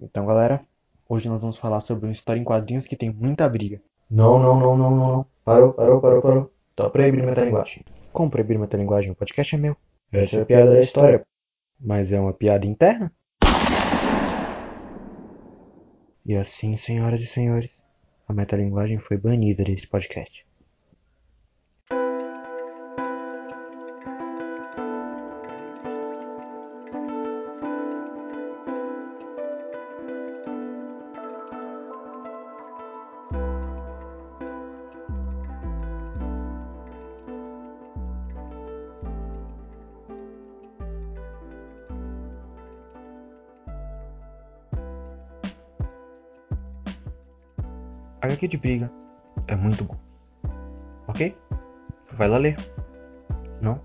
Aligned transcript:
Então, 0.00 0.26
galera, 0.26 0.60
hoje 1.08 1.28
nós 1.28 1.40
vamos 1.40 1.56
falar 1.56 1.80
sobre 1.80 2.06
uma 2.06 2.12
história 2.12 2.40
em 2.40 2.44
quadrinhos 2.44 2.86
que 2.86 2.96
tem 2.96 3.10
muita 3.10 3.48
briga. 3.48 3.80
Não, 4.10 4.38
não, 4.38 4.58
não, 4.58 4.76
não, 4.76 4.90
não, 4.90 5.08
não. 5.08 5.26
Parou, 5.44 5.72
parou, 5.72 6.00
parou, 6.00 6.22
parou. 6.22 6.52
Tô 6.74 6.90
proibindo 6.90 7.26
metalinguagem. 7.26 7.84
Como 8.12 8.30
proibir 8.30 8.58
metalinguagem? 8.58 9.12
O 9.12 9.14
podcast 9.14 9.54
é 9.54 9.58
meu. 9.58 9.76
Essa 10.12 10.38
é 10.38 10.42
a 10.42 10.46
piada 10.46 10.72
da 10.72 10.80
história. 10.80 11.24
Mas 11.80 12.12
é 12.12 12.20
uma 12.20 12.32
piada 12.32 12.66
interna? 12.66 13.12
E 16.26 16.34
assim, 16.34 16.76
senhoras 16.76 17.20
e 17.20 17.26
senhores, 17.26 17.84
a 18.26 18.32
metalinguagem 18.32 18.98
foi 18.98 19.16
banida 19.16 19.62
desse 19.62 19.86
podcast. 19.86 20.46
HQ 48.24 48.48
de 48.48 48.56
briga 48.56 48.90
é 49.46 49.54
muito 49.54 49.84
bom. 49.84 49.96
Ok? 51.06 51.36
Vai 52.14 52.26
lá 52.26 52.38
ler. 52.38 52.56
Não? 53.60 53.78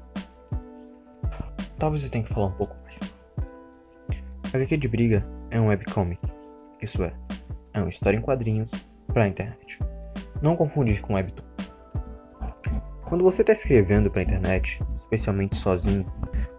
Talvez 1.78 2.04
eu 2.04 2.10
tenha 2.10 2.24
que 2.24 2.34
falar 2.34 2.48
um 2.48 2.54
pouco 2.54 2.76
mais. 2.84 3.00
HQ 4.54 4.78
de 4.78 4.88
briga 4.88 5.26
é 5.52 5.60
um 5.60 5.68
webcomic. 5.68 6.22
Isso 6.82 7.04
é, 7.04 7.14
é 7.74 7.80
uma 7.80 7.90
história 7.90 8.18
em 8.18 8.22
quadrinhos 8.22 8.72
para 9.08 9.24
a 9.24 9.28
internet. 9.28 9.80
Não 10.42 10.56
confundir 10.56 11.02
com 11.02 11.16
webtoon. 11.16 11.46
Quando 13.04 13.24
você 13.24 13.42
está 13.42 13.52
escrevendo 13.52 14.10
para 14.10 14.22
a 14.22 14.24
internet, 14.24 14.82
especialmente 14.96 15.58
sozinho, 15.58 16.06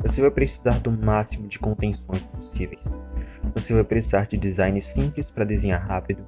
você 0.00 0.20
vai 0.20 0.30
precisar 0.30 0.80
do 0.80 0.90
máximo 0.90 1.48
de 1.48 1.58
contenções 1.58 2.26
possíveis. 2.26 2.98
Você 3.54 3.72
vai 3.72 3.84
precisar 3.84 4.26
de 4.26 4.36
designs 4.36 4.84
simples 4.84 5.30
para 5.30 5.44
desenhar 5.44 5.80
rápido, 5.80 6.26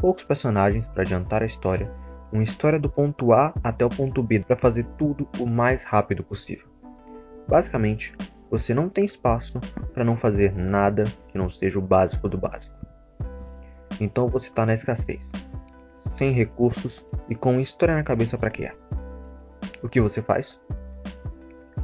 poucos 0.00 0.24
personagens 0.24 0.86
para 0.86 1.02
adiantar 1.02 1.42
a 1.42 1.46
história, 1.46 1.92
uma 2.32 2.42
história 2.42 2.78
do 2.78 2.88
ponto 2.88 3.32
A 3.32 3.52
até 3.62 3.84
o 3.84 3.90
ponto 3.90 4.22
B 4.22 4.40
para 4.40 4.56
fazer 4.56 4.84
tudo 4.96 5.28
o 5.38 5.46
mais 5.46 5.84
rápido 5.84 6.24
possível. 6.24 6.66
Basicamente, 7.46 8.14
você 8.50 8.72
não 8.72 8.88
tem 8.88 9.04
espaço 9.04 9.60
para 9.92 10.04
não 10.04 10.16
fazer 10.16 10.56
nada 10.56 11.04
que 11.28 11.36
não 11.36 11.50
seja 11.50 11.78
o 11.78 11.82
básico 11.82 12.28
do 12.28 12.38
básico. 12.38 12.78
Então 14.00 14.28
você 14.28 14.48
está 14.48 14.64
na 14.64 14.72
escassez, 14.72 15.32
sem 15.98 16.32
recursos 16.32 17.06
e 17.28 17.34
com 17.34 17.60
história 17.60 17.94
na 17.94 18.02
cabeça 18.02 18.38
para 18.38 18.50
criar. 18.50 18.74
O 19.82 19.88
que 19.88 20.00
você 20.00 20.22
faz? 20.22 20.60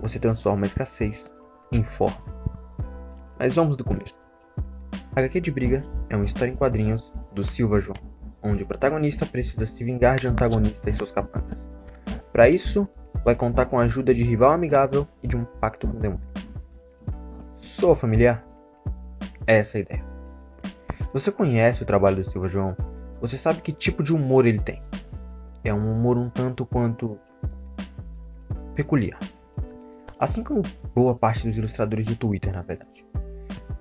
Você 0.01 0.19
transforma 0.19 0.65
a 0.65 0.69
escassez 0.69 1.35
em 1.71 1.85
forma. 1.85 2.17
Mas 3.39 3.55
vamos 3.55 3.77
do 3.77 3.85
começo. 3.85 4.19
HQ 5.15 5.41
de 5.41 5.51
Briga 5.51 5.85
é 6.09 6.17
uma 6.17 6.25
história 6.25 6.53
em 6.53 6.57
quadrinhos 6.57 7.13
do 7.37 7.45
Silva 7.45 7.79
João, 7.81 7.99
onde 8.43 8.63
o 8.63 8.67
protagonista 8.67 9.27
precisa 9.27 9.67
se 9.67 9.85
vingar 9.85 10.19
de 10.19 10.27
antagonista 10.27 10.89
e 10.89 10.93
seus 10.95 11.13
capangas. 11.13 11.71
Para 12.33 12.49
isso, 12.49 12.89
vai 13.23 13.35
contar 13.35 13.67
com 13.67 13.79
a 13.79 13.83
ajuda 13.83 14.15
de 14.15 14.25
rival 14.25 14.53
amigável 14.53 15.07
e 15.23 15.29
de 15.29 15.37
um 15.37 15.45
pacto 15.45 15.87
com 15.87 15.99
o 15.99 16.01
demônio. 16.01 16.27
Sou 17.55 17.95
familiar? 17.95 18.43
É 19.47 19.59
essa 19.59 19.77
a 19.77 19.81
ideia. 19.83 20.03
Você 21.13 21.31
conhece 21.31 21.83
o 21.83 21.87
trabalho 21.87 22.17
do 22.17 22.25
Silva 22.25 22.49
João? 22.49 22.75
Você 23.21 23.37
sabe 23.37 23.61
que 23.61 23.71
tipo 23.71 24.03
de 24.03 24.15
humor 24.15 24.47
ele 24.47 24.61
tem. 24.61 24.83
É 25.63 25.75
um 25.75 25.93
humor 25.93 26.17
um 26.17 26.31
tanto 26.31 26.65
quanto 26.65 27.19
peculiar. 28.75 29.21
Assim 30.19 30.43
como 30.43 30.63
boa 30.95 31.15
parte 31.15 31.47
dos 31.47 31.59
ilustradores 31.59 32.07
do 32.07 32.17
Twitter, 32.17 32.53
na 32.53 32.63
verdade. 32.63 33.07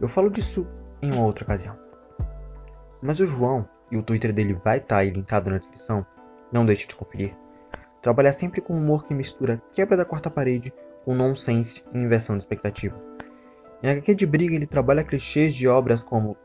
Eu 0.01 0.09
falo 0.09 0.29
disso 0.29 0.67
em 1.01 1.13
uma 1.13 1.23
outra 1.23 1.45
ocasião. 1.45 1.84
Mas 3.01 3.19
o 3.19 3.27
João, 3.27 3.67
e 3.91 3.97
o 3.97 4.03
Twitter 4.03 4.33
dele 4.33 4.53
vai 4.53 4.77
estar 4.77 4.95
tá 4.95 5.01
aí 5.01 5.09
linkado 5.09 5.49
na 5.49 5.57
descrição, 5.57 6.05
não 6.51 6.65
deixe 6.65 6.87
de 6.87 6.95
conferir. 6.95 7.35
Trabalha 8.01 8.31
sempre 8.31 8.61
com 8.61 8.77
humor 8.77 9.05
que 9.05 9.13
mistura 9.13 9.61
quebra 9.73 9.97
da 9.97 10.05
quarta 10.05 10.29
parede 10.29 10.73
com 11.03 11.15
nonsense 11.15 11.83
e 11.93 11.97
inversão 11.97 12.35
de 12.35 12.43
expectativa. 12.43 12.99
Em 13.81 13.89
HQ 13.89 14.15
de 14.15 14.25
briga 14.25 14.55
ele 14.55 14.67
trabalha 14.67 15.03
clichês 15.03 15.53
de 15.53 15.67
obras 15.67 16.03
como 16.03 16.37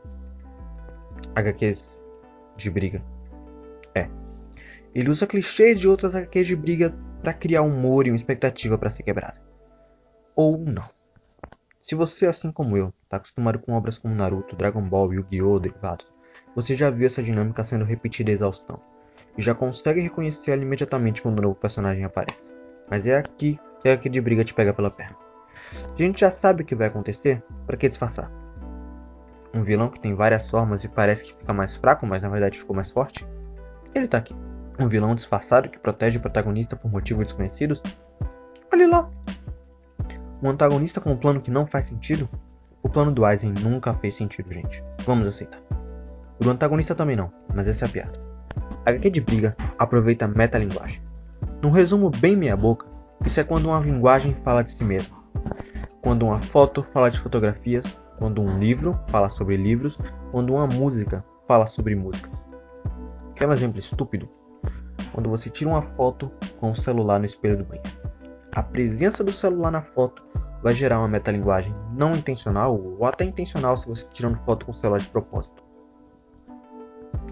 HQs 1.35 2.03
de 2.57 2.69
briga. 2.69 3.03
É. 3.95 4.09
Ele 4.93 5.09
usa 5.09 5.25
clichês 5.25 5.79
de 5.79 5.87
outras 5.87 6.15
HQs 6.15 6.47
de 6.47 6.55
briga 6.55 6.93
para 7.21 7.33
criar 7.33 7.61
humor 7.61 8.05
e 8.05 8.11
uma 8.11 8.15
expectativa 8.15 8.77
para 8.77 8.89
ser 8.89 9.03
quebrada. 9.03 9.41
Ou 10.35 10.57
não. 10.57 10.89
Se 11.79 11.95
você, 11.95 12.27
assim 12.27 12.51
como 12.51 12.77
eu, 12.77 12.93
está 13.03 13.17
acostumado 13.17 13.59
com 13.59 13.73
obras 13.73 13.97
como 13.97 14.13
Naruto, 14.13 14.55
Dragon 14.55 14.81
Ball, 14.81 15.13
Yu-Gi-Oh! 15.13 15.59
derivados, 15.59 16.13
você 16.55 16.75
já 16.75 16.89
viu 16.89 17.05
essa 17.05 17.23
dinâmica 17.23 17.63
sendo 17.63 17.85
repetida 17.85 18.31
a 18.31 18.33
exaustão, 18.33 18.79
e 19.37 19.41
já 19.41 19.55
consegue 19.55 20.01
reconhecer 20.01 20.51
ela 20.51 20.61
imediatamente 20.61 21.21
quando 21.21 21.39
o 21.39 21.41
novo 21.41 21.55
personagem 21.55 22.03
aparece. 22.03 22.53
Mas 22.89 23.07
é 23.07 23.17
aqui 23.17 23.59
que 23.81 23.89
a 23.89 23.95
de 23.95 24.21
briga 24.21 24.43
te 24.43 24.53
pega 24.53 24.73
pela 24.73 24.91
perna. 24.91 25.15
A 25.93 25.97
gente 25.97 26.21
já 26.21 26.29
sabe 26.31 26.63
o 26.63 26.65
que 26.65 26.75
vai 26.75 26.87
acontecer, 26.87 27.41
para 27.65 27.77
que 27.77 27.87
disfarçar? 27.87 28.31
Um 29.53 29.63
vilão 29.63 29.89
que 29.89 29.99
tem 29.99 30.13
várias 30.13 30.49
formas 30.49 30.83
e 30.83 30.87
parece 30.87 31.23
que 31.23 31.33
fica 31.33 31.53
mais 31.53 31.75
fraco, 31.75 32.05
mas 32.05 32.23
na 32.23 32.29
verdade 32.29 32.59
ficou 32.59 32.75
mais 32.75 32.91
forte? 32.91 33.25
Ele 33.93 34.07
tá 34.07 34.17
aqui. 34.17 34.35
Um 34.79 34.87
vilão 34.87 35.13
disfarçado 35.15 35.69
que 35.69 35.79
protege 35.79 36.17
o 36.17 36.21
protagonista 36.21 36.75
por 36.75 36.91
motivos 36.91 37.25
desconhecidos? 37.25 37.83
Olhe 38.73 38.85
lá! 38.85 39.09
Um 40.41 40.49
antagonista 40.49 40.99
com 40.99 41.11
um 41.11 41.17
plano 41.17 41.41
que 41.41 41.51
não 41.51 41.65
faz 41.65 41.85
sentido? 41.85 42.27
O 42.81 42.89
plano 42.89 43.11
do 43.11 43.23
Aizen 43.23 43.53
nunca 43.53 43.93
fez 43.93 44.15
sentido, 44.15 44.51
gente. 44.51 44.83
Vamos 45.05 45.27
aceitar. 45.27 45.61
Do 46.41 46.49
antagonista 46.49 46.95
também 46.95 47.15
não, 47.15 47.31
mas 47.53 47.67
essa 47.67 47.85
é 47.85 47.87
a 47.87 47.91
piada. 47.91 48.19
A 48.83 48.89
HQ 48.89 49.11
de 49.11 49.21
briga 49.21 49.55
aproveita 49.77 50.25
a 50.25 50.27
metalinguagem. 50.27 50.99
Num 51.61 51.69
resumo 51.69 52.09
bem 52.09 52.35
meia 52.35 52.57
boca, 52.57 52.87
isso 53.23 53.39
é 53.39 53.43
quando 53.43 53.67
uma 53.67 53.79
linguagem 53.79 54.35
fala 54.43 54.63
de 54.63 54.71
si 54.71 54.83
mesma. 54.83 55.15
Quando 56.01 56.23
uma 56.23 56.41
foto 56.41 56.81
fala 56.81 57.11
de 57.11 57.19
fotografias, 57.19 58.01
quando 58.17 58.41
um 58.41 58.57
livro 58.57 58.99
fala 59.09 59.29
sobre 59.29 59.55
livros, 59.55 59.99
quando 60.31 60.55
uma 60.55 60.65
música 60.65 61.23
fala 61.47 61.67
sobre 61.67 61.95
músicas. 61.95 62.49
Quer 63.35 63.47
um 63.47 63.53
exemplo 63.53 63.77
estúpido? 63.77 64.27
Quando 65.13 65.29
você 65.29 65.47
tira 65.47 65.69
uma 65.69 65.83
foto 65.83 66.31
com 66.59 66.71
o 66.71 66.75
celular 66.75 67.19
no 67.19 67.25
espelho 67.25 67.57
do 67.57 67.65
banheiro. 67.65 67.91
A 68.51 68.63
presença 68.63 69.23
do 69.23 69.31
celular 69.31 69.69
na 69.69 69.83
foto 69.83 70.23
vai 70.63 70.73
gerar 70.73 70.97
uma 70.97 71.07
metalinguagem 71.07 71.75
não 71.95 72.13
intencional 72.13 72.75
ou 72.75 73.05
até 73.05 73.25
intencional 73.25 73.77
se 73.77 73.87
você 73.87 74.07
tirando 74.11 74.43
foto 74.43 74.65
com 74.65 74.71
o 74.71 74.75
celular 74.75 74.99
de 74.99 75.07
propósito. 75.07 75.69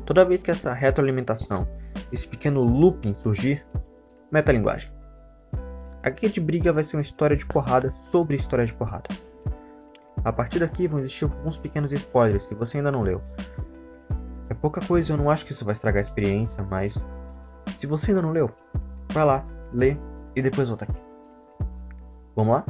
Toda 0.10 0.26
vez 0.26 0.42
que 0.42 0.50
essa 0.50 0.74
retroalimentação, 0.74 1.68
esse 2.12 2.28
pequeno 2.28 2.64
looping 2.64 3.14
surgir, 3.14 3.64
metalinguagem. 4.32 4.92
A 6.02 6.10
guia 6.10 6.32
de 6.32 6.42
briga 6.42 6.74
vai 6.74 6.84
ser 6.84 6.96
uma 6.96 7.04
história 7.04 7.38
de 7.38 7.46
porrada 7.46 7.92
sobre 7.92 8.36
história 8.36 8.66
de 8.66 8.74
porradas. 8.74 9.30
A 10.26 10.34
partir 10.34 10.58
daqui 10.58 10.88
vão 10.88 11.00
existir 11.00 11.26
alguns 11.26 11.60
pequenos 11.60 11.94
spoilers 11.94 12.42
se 12.42 12.56
você 12.56 12.78
ainda 12.78 12.92
não 12.92 13.04
leu. 13.04 13.22
É 14.50 14.56
pouca 14.56 14.82
coisa, 14.82 15.14
eu 15.14 15.18
não 15.18 15.30
acho 15.30 15.46
que 15.46 15.52
isso 15.52 15.64
vai 15.64 15.74
estragar 15.74 16.00
a 16.00 16.08
experiência, 16.08 16.64
mas 16.64 17.06
se 17.76 17.86
você 17.86 18.10
ainda 18.10 18.24
não 18.24 18.32
leu, 18.32 18.50
vai 19.14 19.24
lá, 19.24 19.46
lê 19.72 19.96
e 20.36 20.42
depois 20.42 20.70
volta 20.70 20.86
aqui. 20.86 20.98
Vamos 22.36 22.54
lá? 22.56 22.66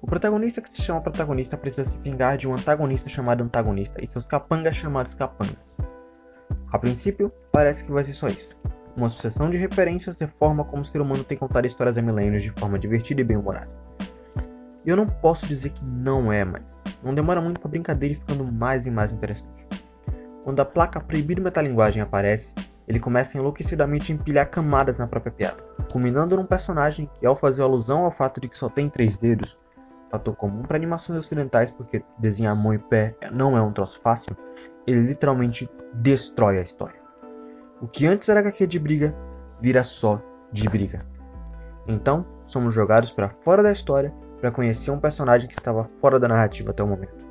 O 0.00 0.08
protagonista 0.08 0.60
que 0.60 0.72
se 0.72 0.82
chama 0.82 1.00
protagonista 1.00 1.56
precisa 1.56 1.88
se 1.88 2.00
vingar 2.00 2.36
de 2.36 2.48
um 2.48 2.54
antagonista 2.54 3.08
chamado 3.08 3.44
antagonista 3.44 4.02
e 4.02 4.08
seus 4.08 4.26
capangas 4.26 4.74
chamados 4.74 5.14
capangas. 5.14 5.71
A 6.72 6.78
princípio, 6.78 7.30
parece 7.52 7.84
que 7.84 7.92
vai 7.92 8.02
ser 8.02 8.14
só 8.14 8.28
isso. 8.28 8.58
Uma 8.96 9.10
sucessão 9.10 9.50
de 9.50 9.58
referências 9.58 10.22
e 10.22 10.26
forma 10.26 10.64
como 10.64 10.80
o 10.80 10.84
ser 10.84 11.02
humano 11.02 11.22
tem 11.22 11.36
contado 11.36 11.66
histórias 11.66 11.98
há 11.98 12.02
milênios 12.02 12.42
de 12.42 12.50
forma 12.50 12.78
divertida 12.78 13.20
e 13.20 13.24
bem-humorada. 13.24 13.76
E 14.82 14.88
eu 14.88 14.96
não 14.96 15.06
posso 15.06 15.46
dizer 15.46 15.68
que 15.68 15.84
não 15.84 16.32
é, 16.32 16.46
mas 16.46 16.82
não 17.02 17.14
demora 17.14 17.42
muito 17.42 17.60
para 17.60 17.68
a 17.68 17.70
brincadeira 17.70 18.14
ir 18.14 18.18
ficando 18.18 18.50
mais 18.50 18.86
e 18.86 18.90
mais 18.90 19.12
interessante. 19.12 19.66
Quando 20.44 20.60
a 20.60 20.64
placa 20.64 20.98
proibir 20.98 21.38
metalinguagem 21.40 22.02
aparece, 22.02 22.54
ele 22.88 22.98
começa 22.98 23.36
enlouquecidamente 23.36 24.10
a 24.10 24.14
empilhar 24.14 24.50
camadas 24.50 24.98
na 24.98 25.06
própria 25.06 25.30
piada, 25.30 25.62
culminando 25.92 26.36
num 26.36 26.46
personagem 26.46 27.08
que, 27.20 27.26
ao 27.26 27.36
fazer 27.36 27.62
alusão 27.62 28.06
ao 28.06 28.10
fato 28.10 28.40
de 28.40 28.48
que 28.48 28.56
só 28.56 28.70
tem 28.70 28.88
três 28.88 29.16
dedos, 29.18 29.60
fator 30.10 30.34
comum 30.34 30.62
para 30.62 30.78
animações 30.78 31.18
ocidentais 31.18 31.70
porque 31.70 32.02
desenhar 32.18 32.56
mão 32.56 32.72
e 32.72 32.78
pé 32.78 33.14
não 33.30 33.56
é 33.56 33.62
um 33.62 33.72
troço 33.72 34.00
fácil, 34.00 34.36
ele 34.86 35.00
literalmente 35.00 35.68
destrói 35.94 36.58
a 36.58 36.62
história. 36.62 37.00
O 37.80 37.86
que 37.86 38.06
antes 38.06 38.28
era 38.28 38.40
HQ 38.40 38.66
de 38.66 38.78
briga, 38.78 39.14
vira 39.60 39.82
só 39.82 40.22
de 40.52 40.68
briga. 40.68 41.04
Então, 41.86 42.24
somos 42.44 42.74
jogados 42.74 43.10
para 43.10 43.28
fora 43.28 43.62
da 43.62 43.72
história 43.72 44.12
para 44.40 44.50
conhecer 44.50 44.90
um 44.90 45.00
personagem 45.00 45.48
que 45.48 45.54
estava 45.54 45.90
fora 45.98 46.18
da 46.18 46.28
narrativa 46.28 46.70
até 46.70 46.82
o 46.82 46.86
momento. 46.86 47.24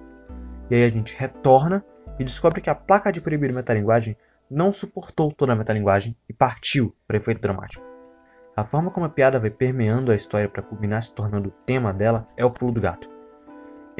E 0.70 0.76
aí 0.76 0.84
a 0.84 0.90
gente 0.90 1.16
retorna 1.18 1.84
e 2.18 2.24
descobre 2.24 2.62
que 2.62 2.70
a 2.70 2.76
placa 2.76 3.12
de 3.12 3.22
proibir 3.22 3.54
metalinguagem 3.54 4.16
não 4.50 4.72
suportou 4.72 5.32
toda 5.32 5.54
a 5.54 5.56
metalinguagem 5.56 6.16
e 6.28 6.34
partiu 6.34 6.96
para 7.08 7.18
efeito 7.18 7.42
dramático. 7.42 7.84
A 8.56 8.66
forma 8.66 8.92
como 8.92 9.06
a 9.06 9.10
piada 9.10 9.40
vai 9.40 9.50
permeando 9.50 10.12
a 10.12 10.16
história 10.16 10.50
para 10.50 10.62
culminar 10.62 11.02
se 11.02 11.16
tornando 11.16 11.50
o 11.50 11.54
tema 11.66 11.94
dela 11.94 12.28
é 12.36 12.44
o 12.44 12.52
pulo 12.52 12.74
do 12.74 12.82
gato. 12.82 13.10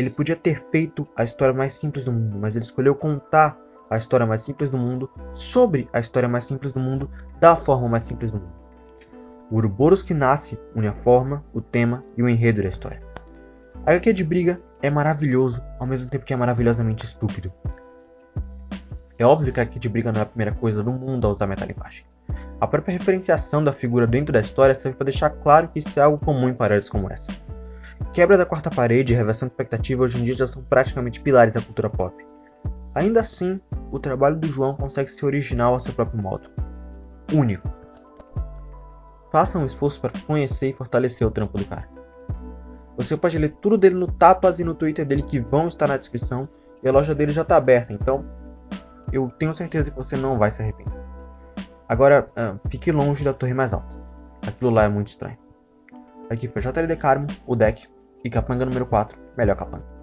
Ele 0.02 0.10
podia 0.10 0.36
ter 0.36 0.66
feito 0.72 1.08
a 1.16 1.24
história 1.24 1.54
mais 1.54 1.74
simples 1.74 2.04
do 2.04 2.12
mundo, 2.12 2.40
mas 2.40 2.56
ele 2.56 2.66
escolheu 2.66 2.96
contar 2.96 3.56
a 3.88 3.98
história 3.98 4.26
mais 4.26 4.42
simples 4.42 4.72
do 4.72 4.78
mundo 4.78 5.08
sobre 5.32 5.88
a 5.94 6.00
história 6.00 6.28
mais 6.28 6.46
simples 6.46 6.74
do 6.74 6.80
mundo 6.80 7.08
da 7.40 7.56
forma 7.56 7.88
mais 7.88 8.02
simples 8.02 8.32
do 8.32 8.40
mundo. 8.40 8.52
O 9.52 9.58
Uroboros 9.58 10.02
que 10.02 10.16
nasce 10.16 10.60
une 10.76 10.88
a 10.88 10.94
forma, 10.94 11.44
o 11.54 11.62
tema 11.62 12.04
e 12.18 12.24
o 12.24 12.28
enredo 12.28 12.64
da 12.64 12.70
história. 12.70 13.00
A 13.86 13.92
HQ 13.92 14.12
de 14.14 14.24
briga 14.24 14.60
é 14.82 14.90
maravilhoso, 14.90 15.64
ao 15.78 15.86
mesmo 15.86 16.10
tempo 16.10 16.26
que 16.26 16.34
é 16.34 16.36
maravilhosamente 16.36 17.06
estúpido. 17.06 17.54
É 19.20 19.24
óbvio 19.24 19.54
que 19.54 19.60
a 19.60 19.64
HQ 19.64 19.78
de 19.78 19.88
briga 19.88 20.12
não 20.12 20.22
é 20.22 20.24
a 20.24 20.26
primeira 20.26 20.52
coisa 20.52 20.82
do 20.82 20.92
mundo 20.92 21.28
a 21.28 21.30
usar 21.30 21.46
metalinguagem. 21.46 22.06
A 22.60 22.66
própria 22.66 22.98
referenciação 22.98 23.64
da 23.64 23.72
figura 23.72 24.08
dentro 24.08 24.34
da 24.34 24.40
história 24.40 24.74
serve 24.74 24.98
para 24.98 25.06
deixar 25.06 25.30
claro 25.30 25.68
que 25.68 25.78
isso 25.78 26.00
é 26.00 26.02
algo 26.02 26.18
comum 26.18 26.50
em 26.50 26.56
paródias 26.56 26.90
como 26.90 27.08
essa. 27.12 27.32
Quebra 28.14 28.38
da 28.38 28.46
quarta 28.46 28.70
parede 28.70 29.14
e 29.14 29.16
revelação 29.16 29.48
de 29.48 29.54
expectativa 29.54 30.04
hoje 30.04 30.20
em 30.20 30.26
dia 30.26 30.36
já 30.36 30.46
são 30.46 30.62
praticamente 30.64 31.22
pilares 31.22 31.54
da 31.54 31.62
cultura 31.62 31.90
pop. 31.90 32.14
Ainda 32.94 33.22
assim, 33.22 33.62
o 33.90 34.00
trabalho 34.00 34.36
do 34.36 34.48
João 34.48 34.76
consegue 34.76 35.10
ser 35.10 35.26
original 35.26 35.74
a 35.74 35.80
seu 35.80 35.94
próprio 35.94 36.22
modo. 36.22 36.50
Único. 37.34 37.72
Faça 39.32 39.58
um 39.58 39.66
esforço 39.66 40.02
para 40.02 40.12
conhecer 40.28 40.72
e 40.72 40.74
fortalecer 40.74 41.26
o 41.26 41.32
trampo 41.32 41.58
do 41.58 41.64
cara. 41.64 41.88
Você 42.98 43.16
pode 43.16 43.38
ler 43.38 43.56
tudo 43.62 43.78
dele 43.78 43.96
no 43.96 44.12
Tapas 44.12 44.60
e 44.60 44.66
no 44.66 44.76
Twitter 44.76 45.06
dele 45.06 45.22
que 45.22 45.40
vão 45.40 45.70
estar 45.70 45.88
na 45.88 45.96
descrição 45.96 46.50
e 46.84 46.90
a 46.90 46.92
loja 46.92 47.16
dele 47.16 47.32
já 47.32 47.44
está 47.44 47.56
aberta, 47.56 47.94
então 47.94 48.26
eu 49.14 49.30
tenho 49.40 49.54
certeza 49.54 49.90
que 49.90 49.96
você 49.96 50.18
não 50.18 50.38
vai 50.38 50.52
se 50.52 50.62
arrepender. 50.62 51.00
Agora, 51.88 52.30
uh, 52.32 52.60
fique 52.70 52.92
longe 52.92 53.24
da 53.24 53.34
torre 53.34 53.54
mais 53.54 53.74
alta. 53.74 53.98
Aquilo 54.46 54.70
lá 54.70 54.84
é 54.84 54.90
muito 54.90 55.08
estranho. 55.08 55.38
Aqui 56.30 56.50
foi 56.50 56.62
JLD 56.62 56.96
Carmo, 56.98 57.28
o 57.46 57.56
deck, 57.56 57.88
e 58.24 58.30
capanga 58.30 58.66
número 58.66 58.86
4, 58.86 59.18
melhor 59.38 59.56
capanga. 59.56 60.01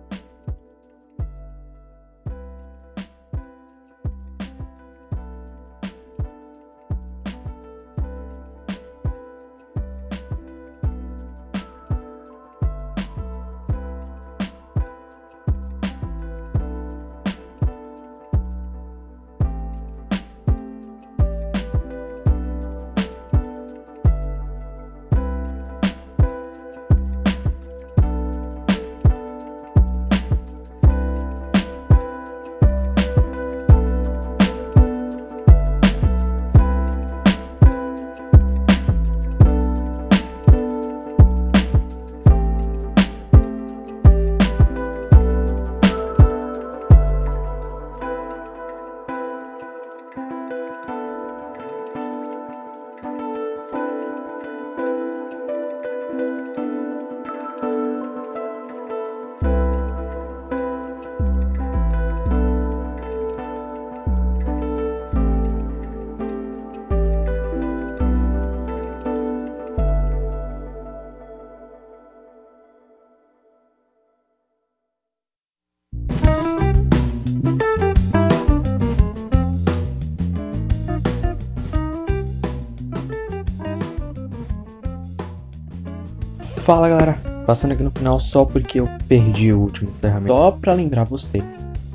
Fala 86.68 86.86
galera, 86.86 87.18
passando 87.46 87.72
aqui 87.72 87.82
no 87.82 87.90
final 87.90 88.20
só 88.20 88.44
porque 88.44 88.78
eu 88.78 88.86
perdi 89.08 89.50
o 89.54 89.58
último 89.58 89.90
encerramento. 89.90 90.34
Só 90.34 90.50
para 90.50 90.74
lembrar 90.74 91.04
vocês 91.04 91.42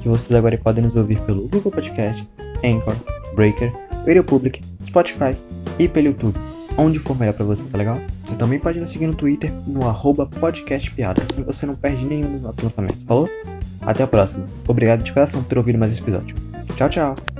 que 0.02 0.10
vocês 0.10 0.32
agora 0.36 0.58
podem 0.58 0.84
nos 0.84 0.96
ouvir 0.96 1.22
pelo 1.22 1.48
Google 1.48 1.72
Podcast, 1.72 2.28
Anchor, 2.64 2.96
Breaker, 3.36 3.72
Radio 4.08 4.24
Public, 4.24 4.64
Spotify 4.84 5.38
e 5.78 5.88
pelo 5.88 6.08
YouTube, 6.08 6.36
onde 6.76 6.98
for 6.98 7.16
melhor 7.16 7.34
pra 7.34 7.46
você, 7.46 7.64
tá 7.66 7.78
legal? 7.78 8.00
Você 8.26 8.36
também 8.36 8.58
pode 8.58 8.80
nos 8.80 8.90
seguir 8.90 9.06
no 9.06 9.14
Twitter 9.14 9.54
no 9.68 9.88
arroba 9.88 10.26
podcastpiada, 10.26 11.22
assim 11.32 11.44
você 11.44 11.68
não 11.68 11.76
perde 11.76 12.04
nenhum 12.04 12.32
dos 12.32 12.42
nossos 12.42 12.64
lançamentos, 12.64 13.04
falou? 13.04 13.30
Até 13.80 14.02
a 14.02 14.08
próxima. 14.08 14.44
Obrigado 14.68 15.04
de 15.04 15.14
coração 15.14 15.44
por 15.44 15.50
ter 15.50 15.58
ouvido 15.60 15.78
mais 15.78 15.92
esse 15.92 16.02
episódio. 16.02 16.36
Tchau, 16.76 16.90
tchau! 16.90 17.33